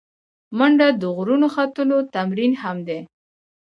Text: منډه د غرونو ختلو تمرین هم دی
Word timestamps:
منډه 0.57 0.87
د 1.01 1.03
غرونو 1.15 1.47
ختلو 1.55 1.97
تمرین 2.15 2.53
هم 2.61 2.77
دی 2.87 2.99